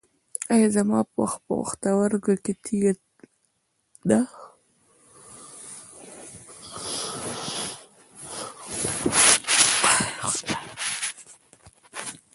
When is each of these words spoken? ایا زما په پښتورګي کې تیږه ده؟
ایا 0.53 0.67
زما 0.75 0.99
په 1.13 1.23
پښتورګي 1.45 2.35
کې 2.43 2.53
تیږه 2.63 2.93
ده؟ 4.09 4.19